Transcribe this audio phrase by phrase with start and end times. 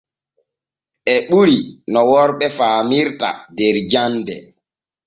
[1.13, 1.59] E ɓuri
[1.91, 4.35] no worɓe faamirta der jande.